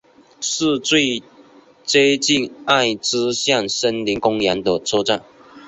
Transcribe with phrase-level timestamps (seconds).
[0.39, 1.21] 是最
[1.83, 5.23] 接近爱知县森林公园的车站。